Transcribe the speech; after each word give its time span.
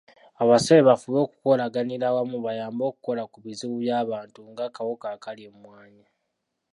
Abasabye 0.41 0.83
bafube 0.89 1.17
okukolaganira 1.25 2.05
awamu 2.07 2.37
bayambe 2.45 2.83
okukola 2.89 3.23
ku 3.31 3.37
bizibu 3.45 3.75
by'abantu 3.83 4.39
ng'akawuka 4.51 5.05
akalya 5.15 5.47
emmwanyi. 5.51 6.05